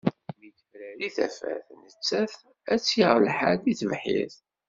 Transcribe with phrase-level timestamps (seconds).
[0.37, 2.33] Mi d-tefrari tafat, nettat
[2.71, 4.35] ad tt-yaɣ lḥal deg tebḥirt.